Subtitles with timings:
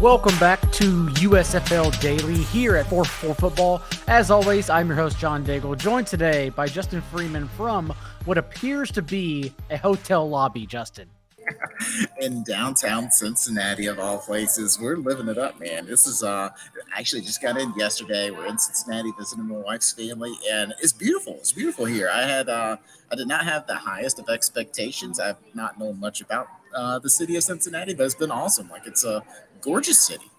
[0.00, 3.82] Welcome back to USFL Daily here at 4 4 Football.
[4.06, 7.92] As always, I'm your host, John Daigle, joined today by Justin Freeman from
[8.24, 11.10] what appears to be a hotel lobby, Justin.
[12.20, 14.78] in downtown Cincinnati of all places.
[14.80, 15.86] We're living it up, man.
[15.86, 16.50] This is uh
[16.96, 18.30] actually just got in yesterday.
[18.30, 21.34] We're in Cincinnati visiting my wife's family and it's beautiful.
[21.34, 22.08] It's beautiful here.
[22.08, 22.76] I had uh
[23.10, 25.18] I did not have the highest of expectations.
[25.18, 28.68] I've not known much about uh, the city of Cincinnati, but it's been awesome.
[28.68, 29.22] Like it's a
[29.60, 30.30] gorgeous city.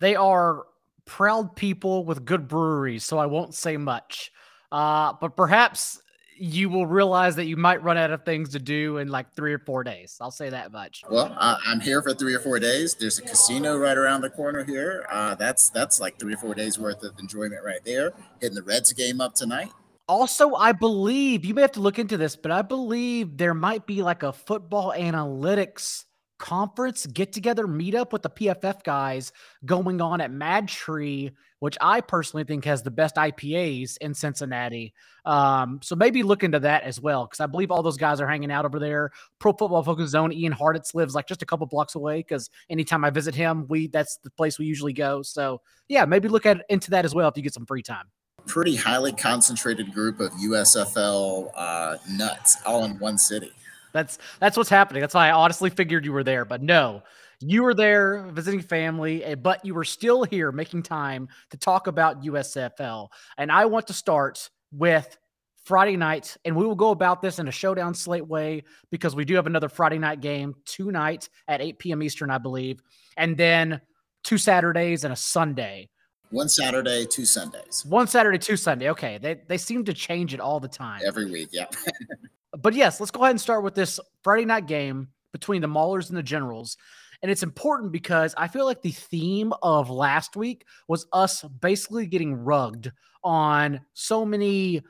[0.00, 0.64] They are
[1.04, 4.32] proud people with good breweries, so I won't say much.
[4.72, 6.00] Uh, but perhaps
[6.42, 9.52] you will realize that you might run out of things to do in like three
[9.52, 10.16] or four days.
[10.22, 11.02] I'll say that much.
[11.10, 12.94] Well, uh, I'm here for three or four days.
[12.94, 15.04] There's a casino right around the corner here.
[15.10, 18.12] Uh, that's that's like three or four days worth of enjoyment right there.
[18.40, 19.70] Hitting the Reds game up tonight.
[20.08, 23.86] Also, I believe you may have to look into this, but I believe there might
[23.86, 26.04] be like a football analytics
[26.40, 29.30] conference get together meetup with the PFF guys
[29.64, 34.94] going on at MadTree, which I personally think has the best IPAs in Cincinnati.
[35.26, 38.26] Um, so maybe look into that as well, because I believe all those guys are
[38.26, 39.10] hanging out over there.
[39.38, 42.20] Pro Football Focus Zone, Ian Hartitz lives like just a couple blocks away.
[42.20, 45.20] Because anytime I visit him, we that's the place we usually go.
[45.22, 48.06] So yeah, maybe look at into that as well if you get some free time
[48.46, 53.52] pretty highly concentrated group of USFL uh, nuts all in one city.
[53.92, 55.00] That's that's what's happening.
[55.00, 57.02] That's why I honestly figured you were there, but no,
[57.40, 61.86] you were there visiting family, eh, but you were still here making time to talk
[61.86, 63.08] about USFL.
[63.38, 65.16] And I want to start with
[65.64, 69.24] Friday night, and we will go about this in a showdown slate way because we
[69.24, 72.02] do have another Friday night game tonight at 8 p.m.
[72.02, 72.82] Eastern, I believe,
[73.16, 73.80] and then
[74.22, 75.88] two Saturdays and a Sunday.
[76.30, 77.84] One Saturday, two Sundays.
[77.88, 78.90] One Saturday, two Sunday.
[78.90, 81.00] Okay, they they seem to change it all the time.
[81.04, 81.66] Every week, yeah.
[82.58, 86.08] but yes, let's go ahead and start with this Friday night game between the Maulers
[86.08, 86.76] and the Generals.
[87.22, 92.06] And it's important because I feel like the theme of last week was us basically
[92.06, 94.82] getting rugged on so many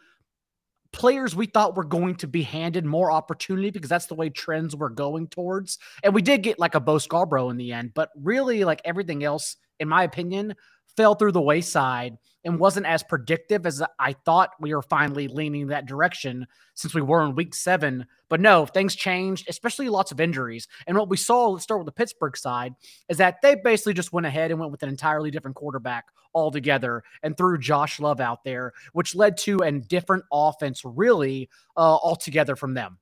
[0.93, 4.75] players we thought were going to be handed more opportunity because that's the way trends
[4.75, 5.79] were going towards.
[6.03, 9.23] And we did get like a Bo Scarborough in the end, but really like everything
[9.25, 10.55] else, in my opinion,
[10.97, 15.69] fell through the wayside and wasn't as predictive as I thought we were finally leaning
[15.69, 18.07] that direction since we were in week seven.
[18.29, 20.69] But no, things changed, especially lots of injuries.
[20.87, 22.75] And what we saw, let's start with the Pittsburgh side,
[23.09, 27.03] is that they basically just went ahead and went with an entirely different quarterback altogether
[27.23, 32.57] and threw Josh Love out there, which led to a different offense, really, uh, altogether
[32.57, 32.99] from them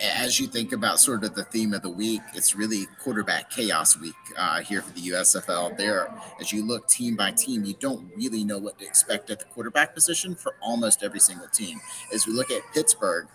[0.00, 3.98] as you think about sort of the theme of the week, it's really quarterback chaos
[3.98, 5.76] week uh, here for the USFL.
[5.76, 9.38] There, as you look team by team, you don't really know what to expect at
[9.38, 11.80] the quarterback position for almost every single team.
[12.12, 13.26] As we look at Pittsburgh,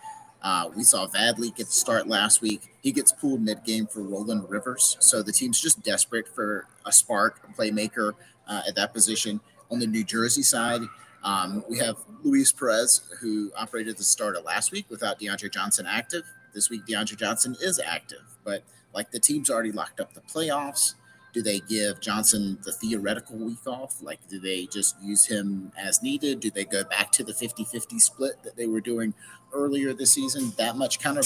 [0.42, 2.74] uh, we saw Vad Lee get the start last week.
[2.82, 4.98] He gets pulled mid game for Roland Rivers.
[5.00, 8.14] So the team's just desperate for a spark, a playmaker
[8.48, 9.40] uh, at that position.
[9.72, 10.82] On the New Jersey side,
[11.24, 16.24] um, we have Luis Perez, who operated the starter last week without DeAndre Johnson active.
[16.54, 20.94] This week, DeAndre Johnson is active, but like the team's already locked up the playoffs.
[21.34, 24.04] Do they give Johnson the theoretical week off?
[24.04, 26.40] Like, do they just use him as needed?
[26.40, 29.16] Do they go back to the 50 50 split that they were doing
[29.52, 30.54] earlier this season?
[30.58, 31.26] That much kind of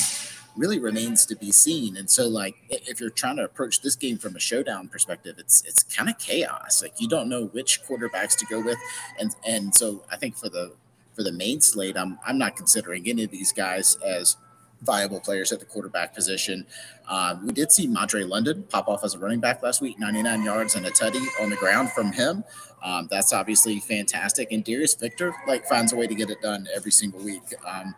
[0.55, 1.97] really remains to be seen.
[1.97, 5.61] And so, like, if you're trying to approach this game from a showdown perspective, it's
[5.63, 6.81] it's kind of chaos.
[6.81, 8.77] Like, you don't know which quarterbacks to go with,
[9.19, 10.73] and and so I think for the
[11.15, 14.37] for the main slate, I'm I'm not considering any of these guys as
[14.81, 16.65] viable players at the quarterback position.
[17.07, 20.43] Uh, we did see Madre London pop off as a running back last week, 99
[20.43, 22.43] yards and a tutty on the ground from him.
[22.83, 24.51] Um, that's obviously fantastic.
[24.51, 27.41] And Darius Victor like finds a way to get it done every single week.
[27.65, 27.95] Um,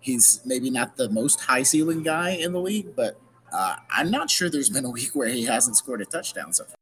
[0.00, 3.20] he's maybe not the most high ceiling guy in the league, but
[3.52, 6.64] uh, I'm not sure there's been a week where he hasn't scored a touchdown so
[6.64, 6.74] far.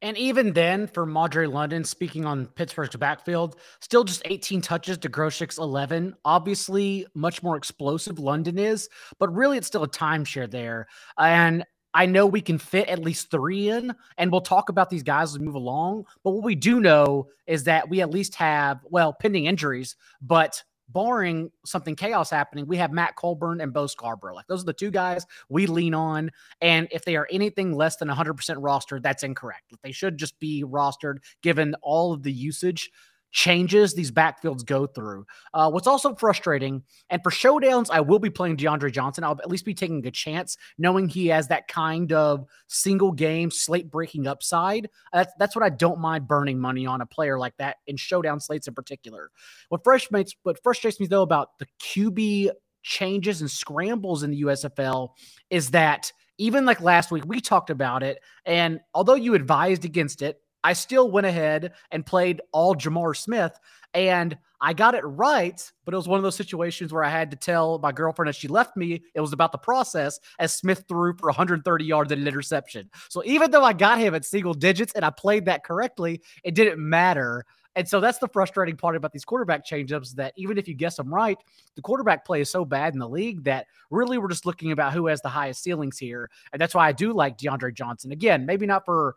[0.00, 5.08] And even then, for Madre London, speaking on Pittsburgh's backfield, still just 18 touches to
[5.08, 6.14] Groshek's 11.
[6.24, 8.88] Obviously, much more explosive London is,
[9.18, 10.86] but really it's still a timeshare there.
[11.18, 11.64] And
[11.94, 15.30] I know we can fit at least three in, and we'll talk about these guys
[15.30, 16.04] as we move along.
[16.22, 20.62] But what we do know is that we at least have, well, pending injuries, but
[20.88, 24.34] barring something chaos happening, we have Matt Colburn and Bo Scarborough.
[24.34, 26.30] Like those are the two guys we lean on.
[26.60, 29.72] And if they are anything less than 100% rostered, that's incorrect.
[29.82, 32.90] They should just be rostered given all of the usage
[33.30, 35.26] changes these backfields go through.
[35.52, 39.24] Uh, what's also frustrating, and for showdowns, I will be playing DeAndre Johnson.
[39.24, 43.50] I'll at least be taking a chance, knowing he has that kind of single game
[43.50, 44.88] slate breaking upside.
[45.12, 48.40] That's that's what I don't mind burning money on a player like that in showdown
[48.40, 49.30] slates in particular.
[49.68, 52.50] What frustrates what frustrates me though about the QB
[52.82, 55.10] changes and scrambles in the USFL
[55.50, 58.20] is that even like last week, we talked about it.
[58.46, 63.58] And although you advised against it, I still went ahead and played all J'Mar Smith.
[63.94, 67.30] And I got it right, but it was one of those situations where I had
[67.30, 70.84] to tell my girlfriend as she left me it was about the process as Smith
[70.88, 72.90] threw for 130 yards and an interception.
[73.08, 76.54] So even though I got him at single digits and I played that correctly, it
[76.54, 77.46] didn't matter.
[77.76, 80.96] And so that's the frustrating part about these quarterback changeups that even if you guess
[80.96, 81.38] them right,
[81.76, 84.92] the quarterback play is so bad in the league that really we're just looking about
[84.92, 86.28] who has the highest ceilings here.
[86.52, 88.10] And that's why I do like DeAndre Johnson.
[88.10, 89.14] Again, maybe not for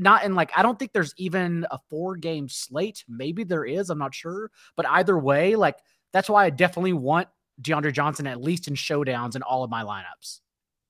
[0.00, 3.04] not in like I don't think there's even a four game slate.
[3.08, 4.50] Maybe there is, I'm not sure.
[4.76, 5.76] But either way, like
[6.12, 7.28] that's why I definitely want
[7.62, 10.40] DeAndre Johnson at least in showdowns in all of my lineups.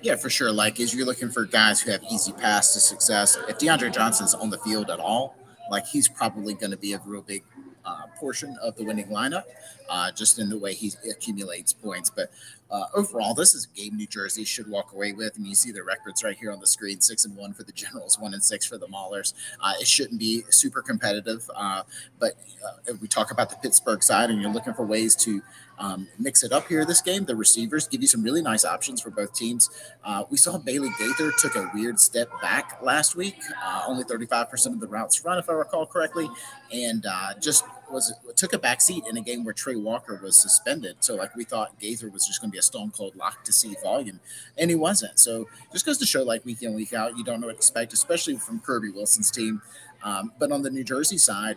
[0.01, 0.53] Yeah, for sure.
[0.53, 4.33] Like, as you're looking for guys who have easy paths to success, if DeAndre Johnson's
[4.33, 5.35] on the field at all,
[5.71, 7.43] like he's probably going to be a real big
[7.85, 9.43] uh, portion of the winning lineup,
[9.89, 12.11] uh, just in the way he accumulates points.
[12.11, 12.31] But
[12.71, 15.37] uh, overall, this is a game New Jersey should walk away with.
[15.37, 17.73] And you see the records right here on the screen: six and one for the
[17.73, 19.35] Generals, one and six for the Maulers.
[19.61, 21.83] Uh, it shouldn't be super competitive, uh,
[22.19, 22.35] but
[22.65, 25.43] uh, if we talk about the Pittsburgh side, and you're looking for ways to
[25.79, 27.25] um, mix it up here this game.
[27.25, 29.71] The receivers give you some really nice options for both teams.
[30.05, 34.67] Uh, we saw Bailey Gaither took a weird step back last week, uh, only 35%
[34.67, 36.29] of the routes run, if I recall correctly,
[36.73, 40.37] and uh, just was took a back seat in a game where Tre Walker was
[40.37, 40.97] suspended.
[41.01, 43.53] So like we thought Gaither was just going to be a stone cold lock to
[43.53, 44.21] see volume,
[44.57, 45.19] and he wasn't.
[45.19, 47.59] So just goes to show like week in week out, you don't know what to
[47.59, 49.63] expect, especially from Kirby Wilson's team.
[50.03, 51.57] Um, but on the New Jersey side,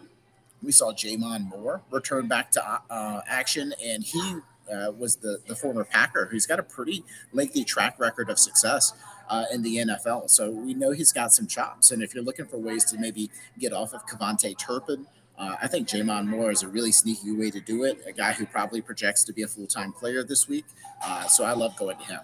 [0.64, 4.36] we saw J'Mon Moore return back to uh, action, and he
[4.72, 8.94] uh, was the the former Packer who's got a pretty lengthy track record of success
[9.32, 10.30] uh, in the NFL.
[10.30, 11.90] So we know he's got some chops.
[11.90, 15.08] And if you're looking for ways to maybe get off of KaVontae Turpin,
[15.38, 18.04] uh, I think J'Mon Moore is a really sneaky way to do it.
[18.08, 20.66] A guy who probably projects to be a full time player this week.
[21.04, 22.20] Uh, so I love going to him.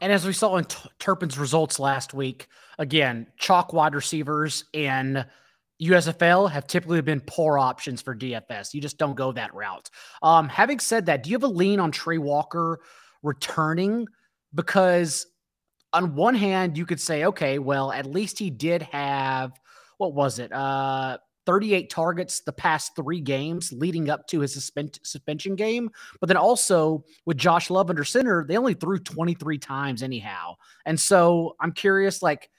[0.00, 2.48] And as we saw in T- Turpin's results last week,
[2.78, 5.26] again, chalk wide receivers and
[5.82, 8.72] USFL have typically been poor options for DFS.
[8.72, 9.90] You just don't go that route.
[10.22, 12.80] Um, having said that, do you have a lean on Tre Walker
[13.22, 14.06] returning?
[14.54, 15.26] Because
[15.92, 19.52] on one hand, you could say, okay, well, at least he did have
[19.98, 20.52] what was it?
[20.52, 25.90] Uh, 38 targets the past three games leading up to his suspend- suspension game.
[26.20, 30.56] But then also with Josh Love under center, they only threw 23 times anyhow.
[30.84, 32.50] And so I'm curious, like,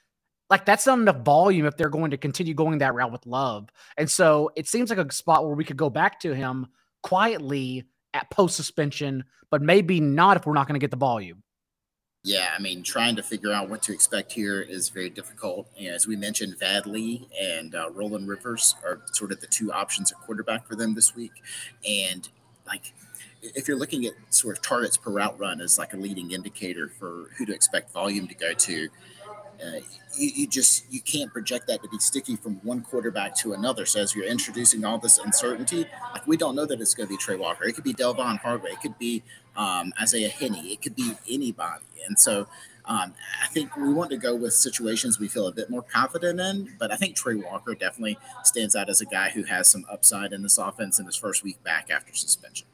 [0.50, 3.68] like that's not enough volume if they're going to continue going that route with Love.
[3.96, 6.66] And so it seems like a spot where we could go back to him
[7.02, 11.42] quietly at post suspension, but maybe not if we're not going to get the volume.
[12.24, 15.68] Yeah, I mean, trying to figure out what to expect here is very difficult.
[15.80, 20.10] as we mentioned, Vad Lee and uh, Roland Rivers are sort of the two options
[20.10, 21.32] at quarterback for them this week.
[21.88, 22.28] And
[22.66, 22.92] like,
[23.40, 26.88] if you're looking at sort of targets per route run as like a leading indicator
[26.88, 28.88] for who to expect volume to go to,
[29.64, 29.80] uh,
[30.16, 33.86] you, you, just you can't project that to be sticky from one quarterback to another.
[33.86, 37.12] So as you're introducing all this uncertainty, like we don't know that it's going to
[37.12, 37.64] be Tre Walker.
[37.64, 38.68] It could be Delvon Harvey.
[38.68, 39.22] It could be
[39.56, 40.54] um, Isaiah Henne.
[40.54, 41.84] It could be anybody.
[42.06, 42.46] And so
[42.84, 46.40] um, I think we want to go with situations we feel a bit more confident
[46.40, 46.74] in.
[46.78, 50.32] But I think Tre Walker definitely stands out as a guy who has some upside
[50.32, 52.66] in this offense in his first week back after suspension.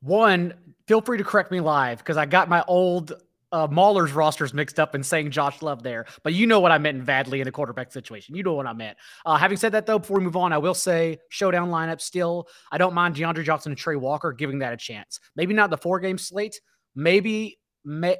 [0.00, 0.54] One,
[0.86, 3.12] feel free to correct me live because I got my old
[3.52, 6.98] uh, rosters mixed up and saying Josh Love there, but you know what I meant
[6.98, 8.34] in Vad Lee in a quarterback situation.
[8.34, 8.96] You know what I meant.
[9.26, 12.48] Uh, having said that, though, before we move on, I will say showdown lineup still.
[12.70, 15.20] I don't mind DeAndre Johnson and Tre Walker giving that a chance.
[15.36, 16.60] Maybe not the four game slate.
[16.94, 18.16] Maybe may,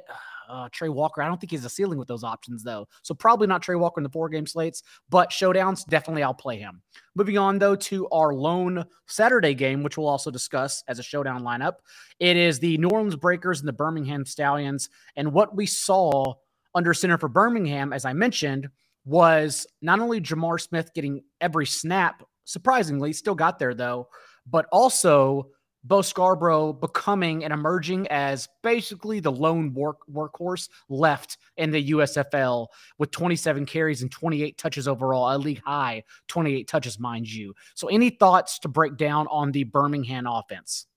[0.49, 1.21] uh, Tre Walker.
[1.21, 2.87] I don't think he's a ceiling with those options, though.
[3.01, 6.57] So probably not Tre Walker in the four game slates, but showdowns, definitely I'll play
[6.57, 6.81] him.
[7.15, 11.43] Moving on, though, to our lone Saturday game, which we'll also discuss as a showdown
[11.43, 11.73] lineup.
[12.19, 14.89] It is the New Orleans Breakers and the Birmingham Stallions.
[15.15, 16.35] And what we saw
[16.75, 18.69] under center for Birmingham, as I mentioned,
[19.05, 24.07] was not only J'Mar Smith getting every snap, surprisingly, still got there, though,
[24.47, 25.49] but also
[25.83, 32.67] Bo Scarborough becoming and emerging as basically the lone work workhorse left in the USFL
[32.97, 37.53] with 27 carries and 28 touches overall, a league high 28 touches, mind you.
[37.75, 40.87] So, any thoughts to break down on the Birmingham offense?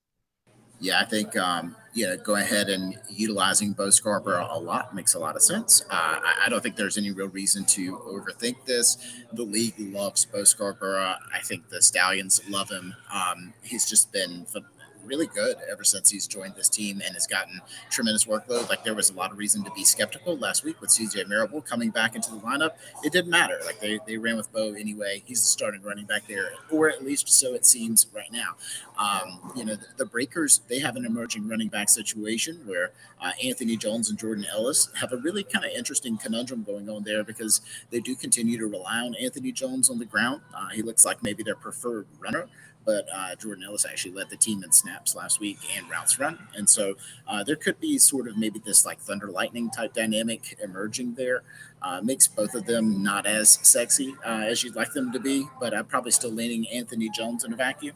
[0.78, 5.19] Yeah, I think um, yeah, go ahead and utilizing Bo Scarborough a lot makes a
[5.19, 5.83] lot of sense.
[5.90, 8.99] Uh, I, I, don't think there's any real reason to overthink this.
[9.33, 11.14] The league loves Bo Scarborough.
[11.35, 12.95] I think the Stallions love him.
[13.11, 14.45] Um, he's just been
[15.07, 17.61] really good ever since he's joined this team and has gotten
[17.91, 18.69] tremendous workload.
[18.69, 21.61] Like there was a lot of reason to be skeptical last week with CJ Marable
[21.61, 22.73] coming back into the lineup.
[23.05, 23.59] It didn't matter.
[23.65, 25.23] Like they, they ran with Bo anyway.
[25.25, 28.57] He's the starting running back there, or at least so it seems right now.
[28.99, 33.33] Um, you know, the, the, Breakers, they have an emerging running back situation where uh,
[33.45, 37.23] Anthony Jones and Jordan Ellis have a really kind of interesting conundrum going on there
[37.23, 37.61] because
[37.91, 40.41] they do continue to rely on Anthony Jones on the ground.
[40.55, 42.49] Uh, he looks like maybe their preferred runner
[42.87, 46.38] but uh, Jordan Ellis actually led the team in snaps last week and routes run.
[46.55, 46.95] And so
[47.28, 51.43] uh, there could be sort of maybe this like thunder lightning type dynamic emerging there.
[51.83, 55.47] Uh, makes both of them not as sexy uh, as you'd like them to be,
[55.61, 57.95] but I'm probably still leaning Anthony Jones in a vacuum.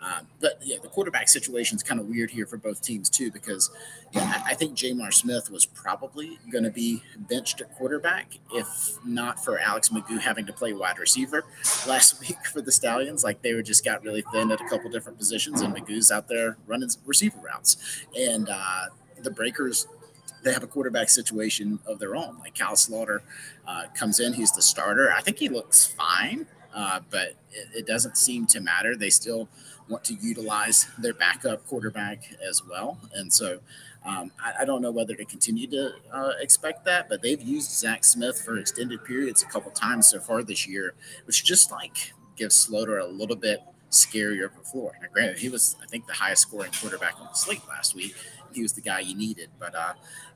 [0.00, 3.30] Um, but yeah, the quarterback situation is kind of weird here for both teams too,
[3.32, 3.70] because
[4.14, 9.44] I, I think J'Mar Smith was probably going to be benched at quarterback if not
[9.44, 11.44] for Alex McGough having to play wide receiver
[11.86, 13.24] last week for the Stallions.
[13.24, 16.28] Like they were just got really thin at a couple different positions, and McGough's out
[16.28, 17.76] there running receiver routes,
[18.16, 18.86] and uh,
[19.22, 19.86] the Breakers
[20.42, 22.38] they have a quarterback situation of their own.
[22.38, 23.20] Like Kyle Sloter
[23.66, 25.12] uh, comes in, he's the starter.
[25.12, 28.96] I think he looks fine, uh, but it, it, doesn't seem to matter.
[28.96, 29.48] They still
[29.88, 32.98] want to utilize their backup quarterback as well.
[33.14, 33.60] And so
[34.04, 37.70] um, I, I, don't know whether to continue to uh, expect that, but they've used
[37.70, 40.94] Zach Smith for extended periods a couple times so far this year,
[41.26, 44.92] which just like gives Sloter a little bit scarier of a floor.
[45.00, 48.14] Now, granted, he was, I think, the highest scoring quarterback on the slate last week.
[48.52, 49.94] He was the guy you needed, but uh,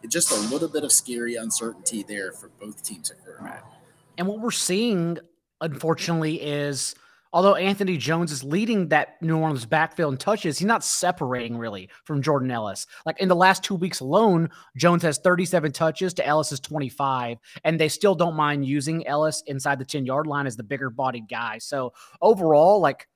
[0.08, 3.64] just a little bit of scary uncertainty there for both teams at quarterback.
[4.18, 5.18] And what we're seeing,
[5.60, 6.94] unfortunately, is
[7.32, 11.88] although Anthony Jones is leading that New Orleans backfield in touches, he's not separating really
[12.04, 12.86] from Jordan Ellis.
[13.06, 17.80] Like in the last two weeks alone, Jones has 37 touches to Ellis's 25, and
[17.80, 21.28] they still don't mind using Ellis inside the 10 yard line as the bigger bodied
[21.28, 21.58] guy.
[21.58, 23.08] So overall, like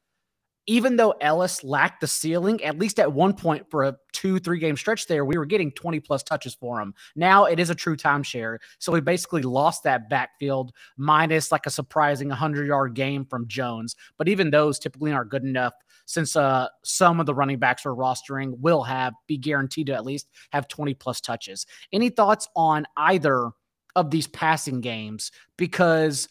[0.66, 4.58] even though Ellis lacked the ceiling, at least at one point for a two, three
[4.58, 6.92] game stretch there, we were getting 20 plus touches for him.
[7.14, 8.58] Now it is a true timeshare.
[8.78, 13.94] So we basically lost that backfield minus like a surprising 100 yard game from Jones.
[14.18, 15.74] But even those typically aren't good enough
[16.06, 20.04] since uh, some of the running backs we're rostering will have, be guaranteed to at
[20.04, 21.66] least have 20 plus touches.
[21.92, 23.50] Any thoughts on either
[23.94, 25.30] of these passing games?
[25.56, 26.28] Because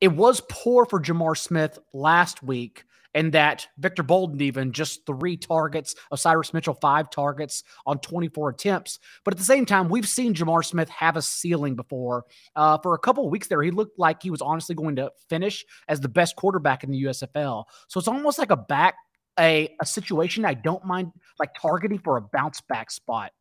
[0.00, 2.84] it was poor for J'Mar Smith last week
[3.14, 8.98] and that Victor Bolden even just three targets, Osiris Mitchell five targets on 24 attempts.
[9.24, 12.24] But at the same time, we've seen J'Mar Smith have a ceiling before.
[12.54, 15.10] Uh, for a couple of weeks there, he looked like he was honestly going to
[15.28, 17.64] finish as the best quarterback in the USFL.
[17.88, 18.94] So it's almost like a back
[19.38, 23.32] a, a situation I don't mind like targeting for a bounce back spot.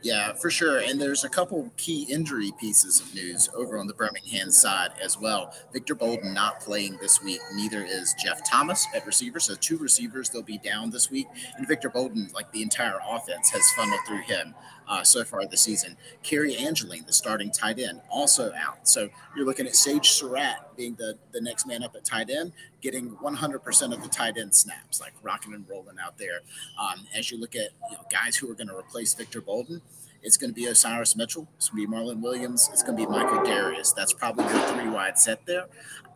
[0.00, 0.78] Yeah, for sure.
[0.78, 5.18] And there's a couple key injury pieces of news over on the Birmingham side as
[5.18, 5.52] well.
[5.72, 7.40] Victor Bolden not playing this week.
[7.54, 9.40] Neither is Jeff Thomas at receiver.
[9.40, 11.26] So two receivers they'll be down this week.
[11.56, 14.54] And Victor Bolden, like the entire offense, has funneled through him
[14.88, 15.96] uh, so far this season.
[16.22, 18.88] Cary Angeline, the starting tight end, also out.
[18.88, 22.52] So you're looking at Sage Surratt being the, the next man up at tight end,
[22.80, 26.40] getting 100% of the tight end snaps, like rocking and rolling out there.
[26.80, 29.82] Um, as you look at you know, guys who are going to replace Victor Bolden,
[30.22, 31.48] it's going to be Osiris Mitchell.
[31.56, 32.68] It's going to be Marlon Williams.
[32.72, 33.92] It's going to be Michael Dereus.
[33.92, 35.66] That's probably the three wide set there.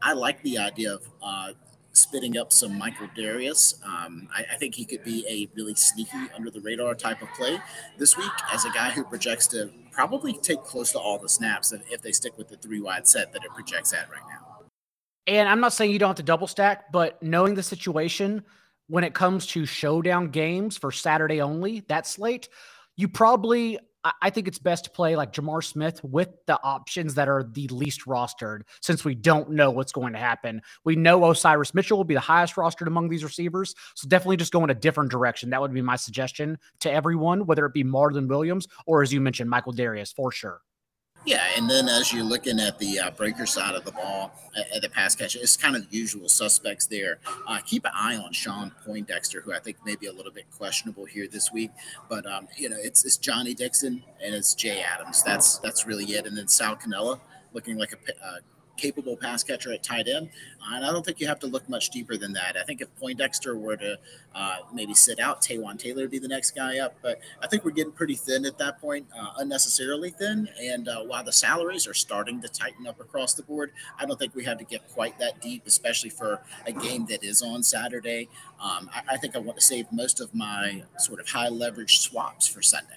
[0.01, 1.53] I like the idea of uh,
[1.93, 3.79] spitting up some Michael Dereus.
[3.85, 7.29] Um, I, I, think he could be a really sneaky, under the radar type of
[7.35, 7.59] play
[7.99, 11.73] this week as a guy who projects to probably take close to all the snaps
[11.91, 14.67] if they stick with the three wide set that it projects at right now.
[15.27, 18.43] And I'm not saying you don't have to double stack, but knowing the situation
[18.89, 22.49] when it comes to showdown games for Saturday only, that slate,
[22.97, 27.29] you probably I think it's best to play like J'Mar Smith with the options that
[27.29, 30.61] are the least rostered since we don't know what's going to happen.
[30.85, 33.77] We know Osiris Mitchell will be the highest rostered among these receivers.
[33.95, 35.51] So definitely just go in a different direction.
[35.51, 39.21] That would be my suggestion to everyone, whether it be Marlon Williams or as you
[39.21, 40.63] mentioned, Michael Dereus for sure.
[41.25, 44.77] Yeah, and then as you're looking at the uh, breaker side of the ball, at,
[44.77, 47.19] at, the pass catch, it's kind of the usual suspects there.
[47.47, 50.47] Uh, keep an eye on Shawn Poindexter, who I think may be a little bit
[50.51, 51.71] questionable here this week.
[52.09, 55.23] But um, you know, it's it's Johnnie Dixon and it's Jay Adams.
[55.23, 56.27] That's that's really it.
[56.27, 57.21] And then Sal Cannella
[57.53, 58.39] looking like a, uh,
[58.77, 60.29] capable pass catcher at tight end.
[60.61, 62.57] Uh, and I don't think you have to look much deeper than that.
[62.61, 63.99] I think if Poindexter were to
[64.35, 66.95] uh, maybe sit out, Taywan Taylor would be the next guy up.
[67.03, 70.49] But I think we're getting pretty thin at that point, uh, unnecessarily thin.
[70.61, 74.19] And uh, while the salaries are starting to tighten up across the board, I don't
[74.19, 77.63] think we have to get quite that deep, especially for a game that is on
[77.63, 78.29] Saturday.
[78.61, 82.01] Um, I, I think I want to save most of my sort of high leverage
[82.01, 82.95] swaps for Sunday.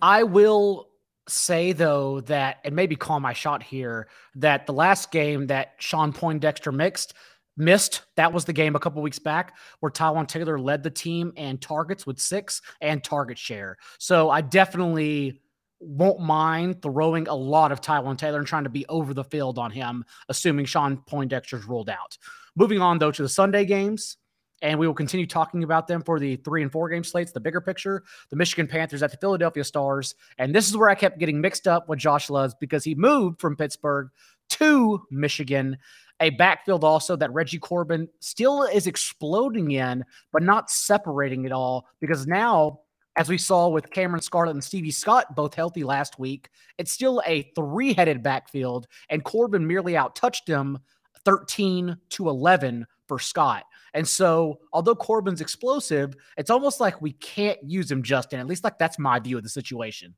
[0.00, 0.87] I will
[1.28, 6.12] say though that and maybe call my shot here that the last game that Shawn
[6.12, 7.14] Poindexter mixed
[7.58, 8.02] missed.
[8.16, 11.60] That was the game a couple weeks back where Taywan Taylor led the team and
[11.60, 13.76] targets with six and target share.
[13.98, 15.42] So I definitely
[15.80, 19.58] won't mind throwing a lot of Taywan Taylor and trying to be over the field
[19.58, 22.16] on him, assuming Shawn Poindexter's ruled out.
[22.56, 24.16] Moving on though to the Sunday games,
[24.62, 27.40] and we will continue talking about them for the three and four game slates, the
[27.40, 30.14] bigger picture, the Michigan Panthers at the Philadelphia Stars.
[30.38, 33.40] And this is where I kept getting mixed up with Josh Loves because he moved
[33.40, 34.08] from Pittsburgh
[34.50, 35.78] to Michigan.
[36.20, 41.86] A backfield also that Reggie Corbin still is exploding in, but not separating it all
[42.00, 42.80] because now
[43.18, 47.20] as we saw with Cameron Scarlett and Stevie Scott both healthy last week, it's still
[47.26, 50.78] a three headed backfield, and Corbin merely outtouched him
[51.24, 53.64] 13 to 11 for Scott.
[53.94, 58.40] And so, although Corbin's explosive, it's almost like we can't use him, Justin.
[58.40, 60.14] At least, like that's my view of the situation.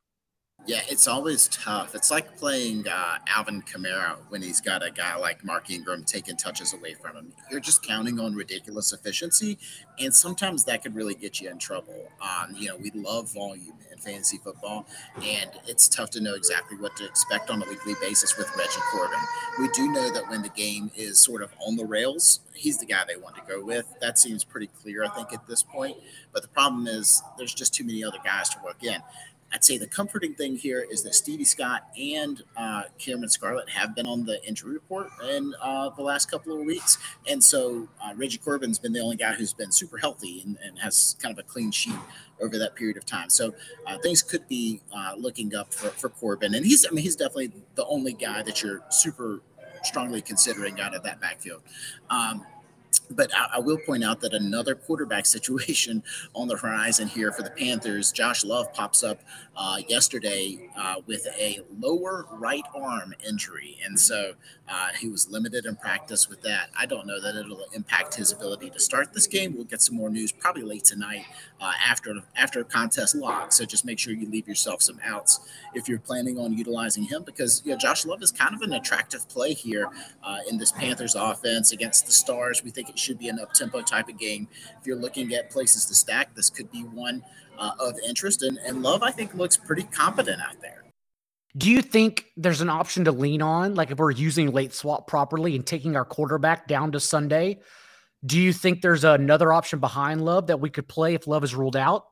[0.67, 1.95] Yeah, it's always tough.
[1.95, 6.37] It's like playing uh, Alvin Kamara when he's got a guy like Mark Ingram taking
[6.37, 7.33] touches away from him.
[7.51, 9.59] You're just counting on ridiculous efficiency,
[9.99, 12.09] and sometimes that could really get you in trouble.
[12.21, 14.87] Um, you know, we love volume in fantasy football,
[15.17, 18.81] and it's tough to know exactly what to expect on a weekly basis with Reggie
[18.93, 19.19] Corbin.
[19.59, 22.87] We do know that when the game is sort of on the rails, he's the
[22.87, 23.93] guy they want to go with.
[24.01, 25.97] That seems pretty clear, I think, at this point.
[26.33, 29.03] But the problem is there's just too many other guys to work in.
[29.53, 33.95] I'd say the comforting thing here is that Stevie Scott and uh, Cameron Scarlett have
[33.95, 36.99] been on the injury report in uh, the last couple of weeks.
[37.29, 40.79] And so uh, Reggie Corbin's been the only guy who's been super healthy and, and,
[40.79, 41.97] has kind of a clean sheet
[42.41, 43.29] over that period of time.
[43.29, 43.53] So
[43.87, 46.55] uh, things could be uh, looking up for, for Corbin.
[46.55, 49.43] And he's, I mean, he's definitely the only guy that you're super
[49.83, 51.63] strongly considering out of that backfield.
[52.09, 52.47] Um,
[53.11, 56.03] but I, I, will point out that another quarterback situation
[56.35, 58.13] on the horizon here for the Panthers.
[58.13, 59.21] Josh Love pops up
[59.57, 64.35] uh, yesterday uh, with a lower right arm injury, and so
[64.69, 66.71] uh, he was limited in practice with that.
[66.79, 69.55] I don't know that it'll impact his ability to start this game.
[69.55, 71.25] We'll get some more news probably late tonight
[71.61, 73.53] uh, after after contest lock.
[73.53, 75.41] So just make sure you leave yourself some outs
[75.75, 78.73] if you're planning on utilizing him, because you know, Josh Love is kind of an
[78.73, 79.89] attractive play here
[80.23, 82.63] uh, in this Panthers offense against the Stars.
[82.65, 84.49] We think it should be an up tempo type of game.
[84.81, 87.23] If you're looking at places to stack, this could be one
[87.59, 88.43] uh, of interest.
[88.43, 90.85] And, and Love, I think, looks pretty competent out there.
[91.57, 93.75] Do you think there's an option to lean on?
[93.75, 97.59] Like if we're using late swap properly and taking our quarterback down to Sunday,
[98.25, 101.55] do you think there's another option behind Love that we could play if Love is
[101.55, 102.07] ruled out?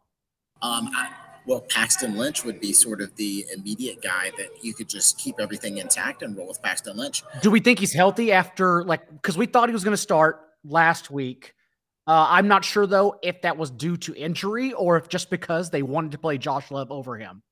[0.60, 1.10] Um, I,
[1.46, 5.36] well, Paxton Lynch would be sort of the immediate guy that you could just keep
[5.38, 7.22] everything intact and roll with Paxton Lynch.
[7.40, 10.40] Do we think he's healthy after like because we thought he was going to start
[10.68, 11.54] last week?
[12.06, 15.70] Uh, I'm not sure though if that was due to injury or if just because
[15.70, 17.42] they wanted to play Josh Love over him.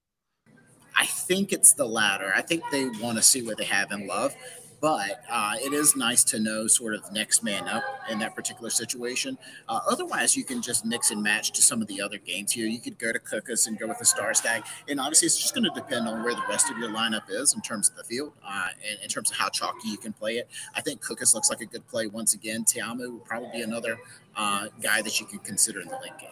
[0.98, 2.32] I think it's the latter.
[2.34, 4.34] I think they want to see what they have in Love
[4.80, 8.70] but uh, it is nice to know sort of next man up in that particular
[8.70, 9.38] situation.
[9.68, 12.66] Uh, otherwise, you can just mix and match to some of the other games here.
[12.66, 15.54] You could go to Cookus and go with the star stack, and obviously, it's just
[15.54, 18.04] going to depend on where the rest of your lineup is in terms of the
[18.04, 20.48] field, uh, and in terms of how chalky you can play it.
[20.74, 22.64] I think Cookus looks like a good play once again.
[22.64, 23.98] Ta'amu will probably be another
[24.36, 26.30] uh, guy that you can consider in the late game.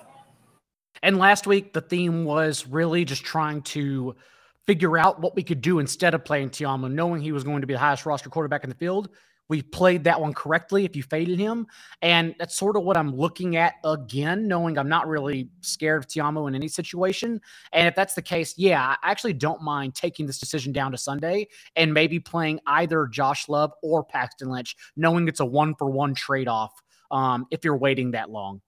[1.02, 4.14] And last week, the theme was really just trying to
[4.66, 7.66] figure out what we could do instead of playing Ta'amu, knowing he was going to
[7.66, 9.08] be the highest roster quarterback in the field.
[9.48, 11.66] We played that one correctly if you faded him.
[12.00, 16.08] And that's sort of what I'm looking at again, knowing I'm not really scared of
[16.08, 17.40] Ta'amu in any situation.
[17.72, 20.98] And if that's the case, yeah, I actually don't mind taking this decision down to
[20.98, 25.90] Sunday and maybe playing either Josh Love or Paxton Lynch, knowing it's a one for
[25.90, 26.72] one trade off
[27.10, 28.62] um, if you're waiting that long.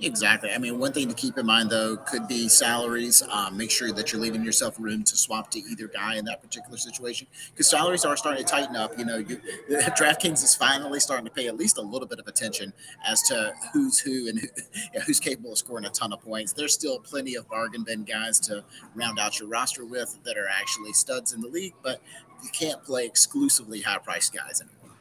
[0.00, 0.50] Exactly.
[0.52, 3.20] I mean, one thing to keep in mind though could be salaries.
[3.32, 6.40] Um, make sure that you're leaving yourself room to swap to either guy in that
[6.40, 8.96] particular situation because salaries are starting to tighten up.
[8.96, 12.28] You know, you, DraftKings is finally starting to pay at least a little bit of
[12.28, 12.72] attention
[13.06, 14.46] as to who's who and who,
[15.06, 16.52] who's capable of scoring a ton of points.
[16.52, 18.62] There's still plenty of bargain bin guys to
[18.94, 22.00] round out your roster with that are actually studs in the league, but
[22.44, 24.96] you can't play exclusively high priced guys anymore.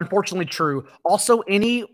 [0.00, 0.86] Unfortunately, true.
[1.04, 1.84] Also, any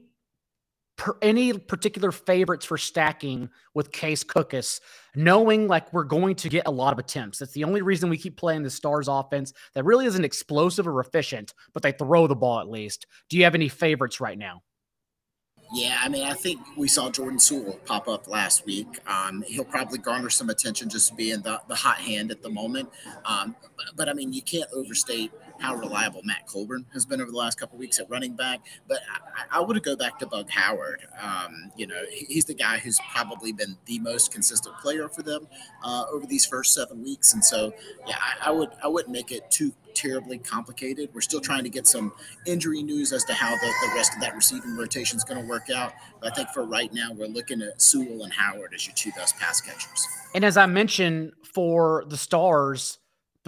[0.99, 4.81] per, any particular favorites for stacking with Case Cookus,
[5.15, 7.39] knowing like we're going to get a lot of attempts.
[7.39, 11.01] That's the only reason we keep playing the Stars offense that really isn't explosive or
[11.01, 13.07] efficient, but they throw the ball at least.
[13.31, 14.63] Do you have any favorites right now?
[15.75, 18.87] Yeah, I mean, I think we saw Jordan Sewell pop up last week.
[19.07, 22.89] Um, he'll probably garner some attention just being the, the hot hand at the moment.
[23.27, 27.31] Um, but, but, I mean, you can't overstate how reliable Matt Colburn has been over
[27.31, 28.61] the last couple weeks at running back.
[28.87, 29.01] But
[29.51, 31.07] I, I would go back to Bug Howard.
[31.21, 35.49] Um, you know, he's the guy who's probably been the most consistent player for them
[35.85, 37.35] uh, over these first seven weeks.
[37.35, 37.73] And so,
[38.07, 41.11] yeah, I, I would I wouldn't make it too terribly complicated.
[41.12, 42.12] We're still trying to get some
[42.47, 45.49] injury news as to how the, the rest of that receiving rotation is going to
[45.49, 45.92] work out.
[46.21, 49.11] But I think for right now, we're looking at Sewell and Howard as your two
[49.12, 50.07] best pass catchers.
[50.35, 52.99] And as I mentioned for the Stars,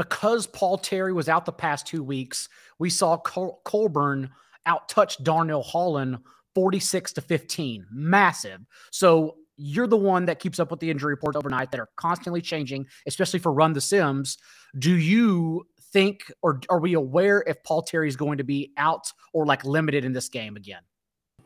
[0.00, 4.30] because Paul Terry was out the past two weeks, we saw Col- Colburn
[4.66, 6.16] outtouch Darnell Holland
[6.54, 7.86] 46 to 15.
[7.92, 8.62] Massive.
[8.90, 12.40] So you're the one that keeps up with the injury reports overnight that are constantly
[12.40, 14.38] changing, especially for Run the Sims.
[14.78, 19.12] Do you think, or are we aware if Paul Terry is going to be out
[19.34, 20.80] or like limited in this game again?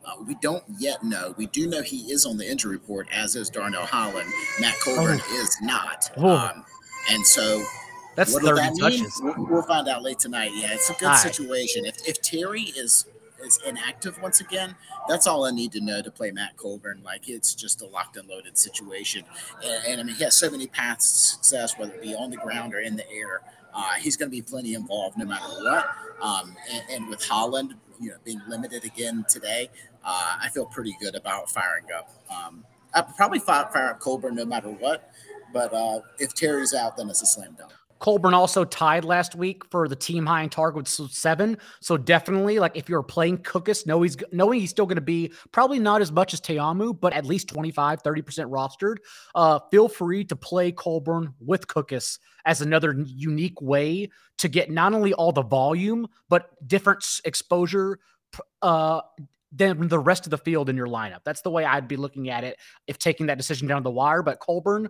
[0.05, 1.35] Uh, we don't yet know.
[1.37, 4.29] We do know he is on the injury report, as is Darnell Holland.
[4.61, 5.41] Matt Colburn oh.
[5.41, 6.09] is not.
[6.15, 6.37] Oh.
[6.37, 6.63] Um,
[7.11, 7.65] and so
[8.15, 9.21] that's what 30 that touches.
[9.21, 10.51] We'll, we'll, find out late tonight.
[10.53, 11.83] Yeah, it's a good all situation.
[11.83, 11.93] Right.
[11.95, 13.05] If, if Terry is
[13.43, 14.75] is inactive once again,
[15.07, 17.01] that's all I need to know to play Matt Colburn.
[17.03, 19.23] Like it's just a locked and loaded situation.
[19.63, 22.29] And, and I mean, he has so many paths to success, whether it be on
[22.29, 23.41] the ground or in the air.
[23.73, 25.89] Uh, he's going to be plenty involved no matter what.
[26.21, 29.69] Um, and, and, with Holland, you know, being limited again today,
[30.03, 32.09] uh, I feel pretty good about firing up.
[32.31, 35.11] Um, I probably fire, fire up Colburn no matter what.
[35.51, 37.73] But uh, if Terry's out, then it's a slam dunk.
[38.05, 41.57] Colburn also tied last week for the team high in targets with seven.
[41.81, 45.33] So definitely, like if you're playing Cookus, know he's knowing he's still going to be
[45.51, 48.97] probably not as much as Ta'amu, but at least 25, 30% rostered.
[49.33, 54.93] Uh, feel free to play Colburn with Cookus as another unique way to get not
[54.93, 57.97] only all the volume, but different exposure
[58.61, 59.01] uh,
[59.51, 61.21] than the rest of the field in your lineup.
[61.25, 64.21] That's the way I'd be looking at it if taking that decision down the wire.
[64.21, 64.89] But Colburn,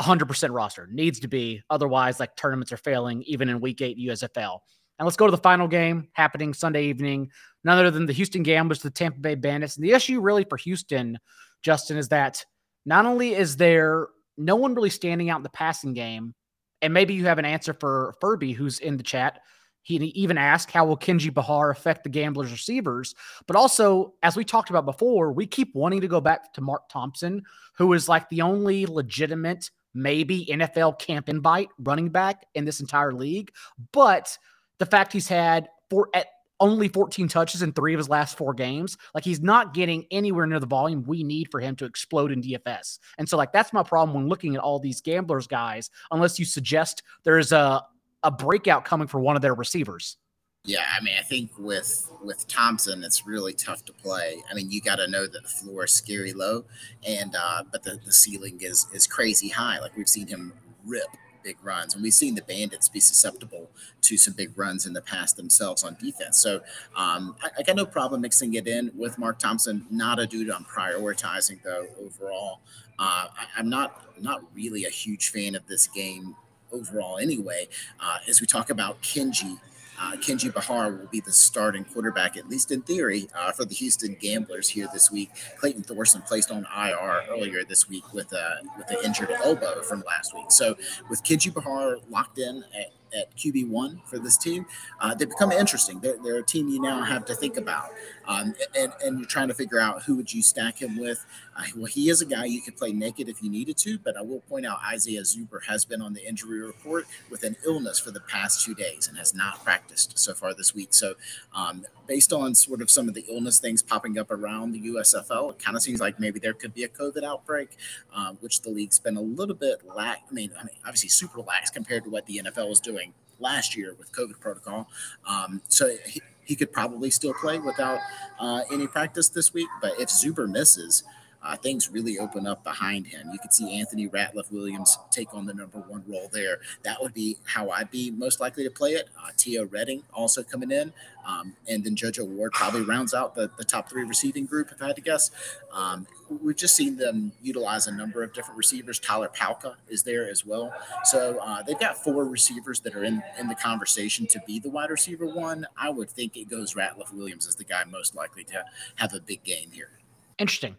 [0.00, 0.88] 100% roster.
[0.90, 1.62] Needs to be.
[1.70, 4.60] Otherwise, like tournaments are failing even in week eight USFL.
[4.98, 7.30] And let's go to the final game happening Sunday evening.
[7.64, 9.76] None other than the Houston Gamblers, the Tampa Bay Bandits.
[9.76, 11.18] And the issue really for Houston,
[11.62, 12.44] Justin, is that
[12.84, 16.34] not only is there no one really standing out in the passing game,
[16.82, 19.40] and maybe you have an answer for Furby, who's in the chat.
[19.82, 23.14] He even asked, How will Kenji Bahar affect the Gamblers receivers?
[23.46, 26.88] But also, as we talked about before, we keep wanting to go back to Mark
[26.88, 27.42] Thompson,
[27.74, 33.12] who is like the only legitimate maybe NFL camp invite running back in this entire
[33.12, 33.50] league.
[33.92, 34.36] But
[34.78, 36.26] the fact he's had four at
[36.60, 40.46] only 14 touches in three of his last four games, like he's not getting anywhere
[40.46, 42.98] near the volume we need for him to explode in DFS.
[43.16, 46.44] And so, like, that's my problem when looking at all these gamblers guys, unless you
[46.44, 47.82] suggest there's a
[48.22, 50.16] a breakout coming for one of their receivers.
[50.64, 54.42] Yeah, I mean, I think with with Thompson, it's really tough to play.
[54.50, 56.64] I mean, you got to know that the floor is scary low,
[57.06, 59.80] and uh, but the, the ceiling is is crazy high.
[59.80, 60.52] Like we've seen him
[60.84, 61.06] rip
[61.42, 63.70] big runs, and we've seen the Bandits be susceptible
[64.02, 66.36] to some big runs in the past themselves on defense.
[66.36, 66.56] So
[66.94, 69.86] um, I, I, got no problem mixing it in with Mark Thompson.
[69.90, 72.60] Not a dude I'm prioritizing though overall.
[72.98, 76.36] Uh, I, I'm not not really a huge fan of this game
[76.70, 77.68] overall anyway.
[77.98, 79.58] Uh, as we talk about Kenji
[80.00, 83.74] uh, Kenji Bahar will be the starting quarterback, at least in theory, uh, for the
[83.74, 85.30] Houston Gamblers here this week.
[85.58, 90.02] Clayton Thorson placed on IR earlier this week with a with an injured elbow from
[90.06, 90.50] last week.
[90.50, 90.76] So
[91.10, 94.66] with Kenji Bahar locked in at at QB one for this team,
[95.00, 96.00] uh, they become interesting.
[96.00, 97.90] They're, they're, a team you now have to think about,
[98.26, 101.24] um, and, and you're trying to figure out who would you stack him with.
[101.56, 104.16] Uh, well, he is a guy you could play naked if you needed to, but
[104.16, 107.98] I will point out Isaiah Zuber has been on the injury report with an illness
[107.98, 110.94] for the past two days and has not practiced so far this week.
[110.94, 111.14] So,
[111.54, 115.50] um, based on sort of some of the illness things popping up around the USFL,
[115.50, 117.76] it kind of seems like maybe there could be a COVID outbreak,
[118.14, 120.20] uh, which the league's been a little bit lax.
[120.30, 122.99] I mean, I mean, obviously super lax compared to what the NFL was doing
[123.40, 124.88] last year with COVID protocol.
[125.26, 127.98] Um, so he, he, could probably still play without
[128.38, 129.68] uh, any practice this week.
[129.80, 131.04] But if Zuber misses,
[131.42, 133.30] uh, things really open up behind him.
[133.32, 136.58] You could see Anthony Ratliff Williams take on the number one role there.
[136.82, 139.08] That would be how I'd be most likely to play it.
[139.18, 140.92] Uh, Teo Redding also coming in.
[141.26, 144.82] Um, and then JoJo Ward probably rounds out the, the top three receiving group, if
[144.82, 145.30] I had to guess.
[145.72, 146.06] Um,
[146.42, 148.98] we've just seen them utilize a number of different receivers.
[148.98, 150.72] Tyler Palka is there as well.
[151.04, 154.70] So uh, they've got four receivers that are in, in the conversation to be the
[154.70, 155.66] wide receiver one.
[155.76, 158.64] I would think it goes Ratliff Williams as the guy most likely to
[158.96, 159.90] have a big game here.
[160.38, 160.76] Interesting.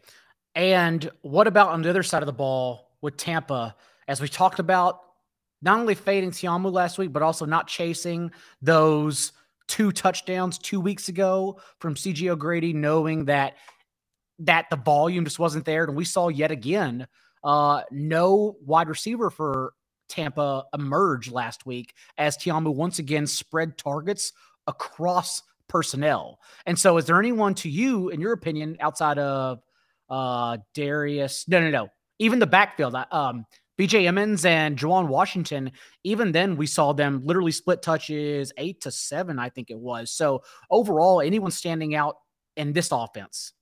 [0.55, 3.75] And what about on the other side of the ball with Tampa?
[4.07, 5.01] As we talked about,
[5.61, 9.31] not only fading Ta'amu last week, but also not chasing those
[9.67, 13.55] two touchdowns two weeks ago from CG O'Grady, knowing that
[14.39, 15.83] that the volume just wasn't there.
[15.83, 17.07] And we saw yet again
[17.43, 19.73] uh, no wide receiver for
[20.09, 24.33] Tampa emerge last week as Ta'amu once again spread targets
[24.67, 26.39] across personnel.
[26.65, 29.61] And so, is there anyone to you, in your opinion, outside of
[30.11, 31.47] uh, Darius?
[31.47, 31.89] No, no, no.
[32.19, 32.95] Even the backfield.
[33.11, 33.45] Um,
[33.79, 35.71] BJ Emmons and Juwan Washington,
[36.03, 40.11] even then we saw them literally split touches eight to seven, I think it was.
[40.11, 42.17] So overall, anyone standing out
[42.55, 43.53] in this offense?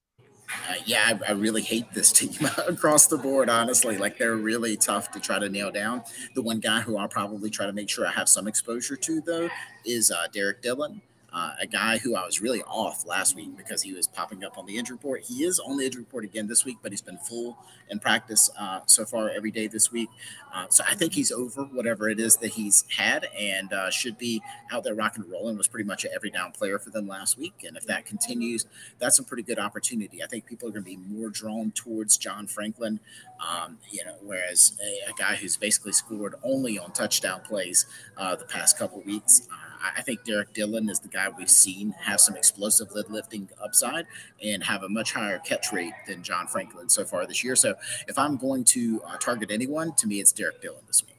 [0.67, 2.33] Uh, yeah, I, I, really hate this team
[2.67, 3.97] across the board, honestly.
[3.97, 6.01] Like they're really tough to try to nail down.
[6.33, 9.21] The one guy who I'll probably try to make sure I have some exposure to,
[9.21, 9.49] though,
[9.85, 13.81] is uh, Derrick Dillon uh, a guy who I was really off last week because
[13.81, 15.23] he was popping up on the injury report.
[15.23, 17.57] He is on the injury report again this week, but he's been full
[17.89, 20.09] in practice uh, so far every day this week.
[20.53, 24.17] Uh, so I think he's over whatever it is that he's had and uh, should
[24.17, 25.57] be out there rocking and rolling.
[25.57, 28.65] Was pretty much an every down player for them last week, and if that continues,
[28.97, 30.23] that's a pretty good opportunity.
[30.23, 32.99] I think people are going to be more drawn towards John Franklin,
[33.39, 37.85] um, you know, whereas a, a, guy who's basically scored only on touchdown plays
[38.17, 39.47] uh, the past couple weeks.
[39.51, 43.49] Uh, I think Derrick Dillon is the guy we've seen have some explosive lead lifting
[43.63, 44.05] upside
[44.43, 47.55] and have a much higher catch rate than John Franklin so far this year.
[47.55, 47.75] So
[48.07, 51.15] if I'm going to uh, target anyone, to me, it's Derrick Dillon this week.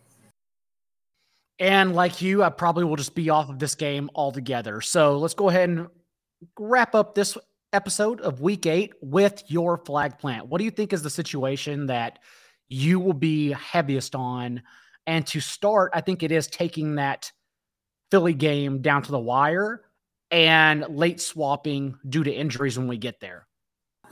[1.58, 4.80] And like you, I probably will just be off of this game altogether.
[4.80, 5.88] So let's go ahead and
[6.58, 7.36] wrap up this
[7.72, 10.46] episode of week eight with your flag plant.
[10.46, 12.18] What do you think is the situation that
[12.68, 14.62] you will be heaviest on?
[15.06, 17.32] And to start, I think it is taking that
[18.10, 19.82] Philly game down to the wire
[20.30, 23.46] and late swapping due to injuries when we get there.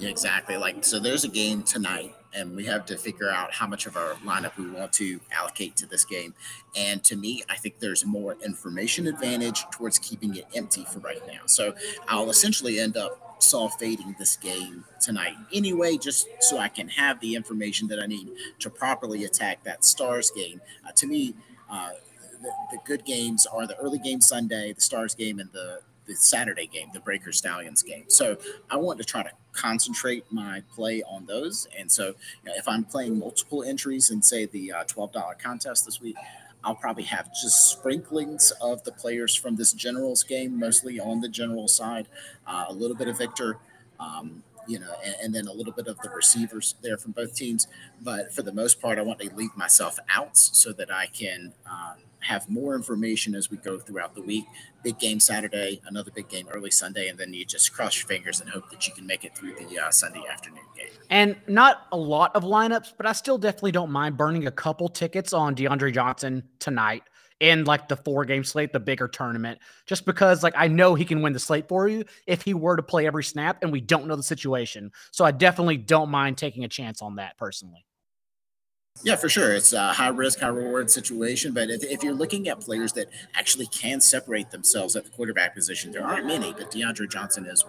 [0.01, 0.57] Exactly.
[0.57, 3.97] Like, so there's a game tonight, and we have to figure out how much of
[3.97, 6.35] our lineup we want to allocate to this game.
[6.77, 11.25] And to me, I think there's more information advantage towards keeping it empty for right
[11.27, 11.41] now.
[11.47, 11.75] So
[12.07, 17.21] I'll essentially end up soft fading this game tonight anyway, just so I can have
[17.21, 18.29] the information that I need
[18.61, 20.61] to properly attack that Stars game.
[20.87, 21.35] Uh, to me,
[21.71, 21.91] uh,
[22.43, 26.17] the, the good games are the early game Sunday, the Stars game, and the the
[26.17, 28.05] Saturday game, the Breaker Stallions game.
[28.09, 28.39] So
[28.71, 31.69] I want to try to concentrate my play on those.
[31.79, 32.15] And so you
[32.47, 36.17] know, if I'm playing multiple entries in, say, the uh, $12 contest this week,
[36.69, 41.29] I'll probably have just sprinklings of the players from this Generals game, mostly on the
[41.29, 42.09] General side,
[42.47, 43.57] uh, a little bit of Victor.
[43.99, 47.35] Um, you know, and, and, then a little bit of the receivers there from both
[47.35, 47.69] teams.
[48.03, 51.55] But for the most part, I want to leave myself out so that I can
[51.65, 54.45] um, have more information as we go throughout the week.
[54.83, 58.41] Big game Saturday, another big game early Sunday, and then you just cross your fingers
[58.41, 60.87] and hope that you can make it through the uh, Sunday afternoon game.
[61.11, 64.89] And not a lot of lineups, but I still definitely don't mind burning a couple
[64.89, 67.03] tickets on DeAndre Johnson tonight
[67.41, 71.05] in like the four game slate, the bigger tournament, just because like I know he
[71.05, 73.81] can win the slate for you if he were to play every snap and we
[73.81, 74.91] don't know the situation.
[75.13, 77.85] So I definitely don't mind taking a chance on that personally.
[79.05, 79.53] Yeah, for sure.
[79.55, 81.53] It's a high risk, high reward situation.
[81.53, 85.55] But if, if, you're looking at players that actually can separate themselves at the quarterback
[85.55, 87.65] position, there aren't many, but DeAndre Johnson is.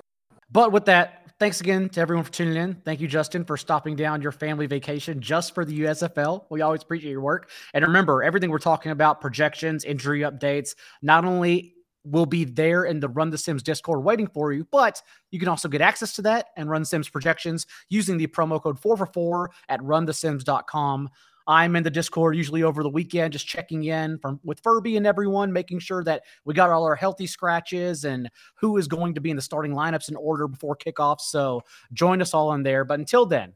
[0.51, 2.75] But with that, thanks again to everyone for tuning in.
[2.83, 6.45] Thank you, Justin, for stopping down your family vacation just for the USFL.
[6.49, 7.51] We always appreciate your work.
[7.73, 11.75] And remember, everything we're talking about, projections, injury updates, not only
[12.09, 15.47] will be there in the Run the Sims Discord waiting for you, but you can
[15.47, 19.79] also get access to that and Run Sims projections using the promo code 444 at
[19.81, 21.09] runthesims.com.
[21.47, 25.07] I'm in the Discord usually over the weekend, just checking in from with Furby and
[25.07, 29.21] everyone, making sure that we got all our healthy scratches and who is going to
[29.21, 31.19] be in the starting lineups in order before kickoff.
[31.19, 32.85] So join us all in there.
[32.85, 33.53] But until then,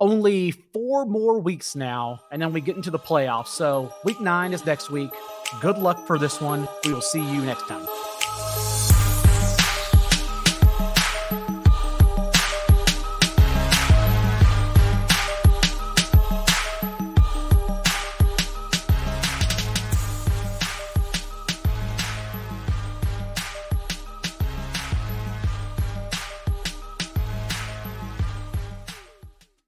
[0.00, 3.48] only four more weeks now, and then we get into the playoffs.
[3.48, 5.10] So week nine is next week.
[5.60, 6.68] Good luck for this one.
[6.84, 7.86] We will see you next time.